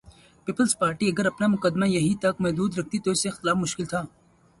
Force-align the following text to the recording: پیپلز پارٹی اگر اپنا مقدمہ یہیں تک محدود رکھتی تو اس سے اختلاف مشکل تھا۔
پیپلز 0.45 0.71
پارٹی 0.79 1.09
اگر 1.11 1.25
اپنا 1.25 1.47
مقدمہ 1.47 1.87
یہیں 1.87 2.15
تک 2.21 2.41
محدود 2.43 2.79
رکھتی 2.79 2.99
تو 3.03 3.11
اس 3.11 3.21
سے 3.23 3.29
اختلاف 3.29 3.57
مشکل 3.57 3.85
تھا۔ 3.85 4.01